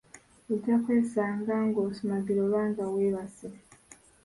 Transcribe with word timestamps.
Ojja 0.51 0.75
kwesanga 0.83 1.53
ng'osumagira 1.67 2.39
oba 2.47 2.61
nga 2.69 2.83
weebaase. 2.93 3.49